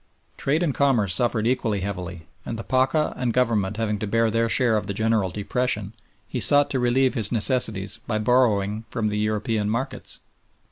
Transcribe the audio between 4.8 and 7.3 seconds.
the general depression, he sought to relieve